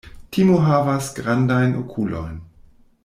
Timo 0.35 0.55
havas 0.67 1.09
grandajn 1.19 1.77
okulojn. 1.83 2.41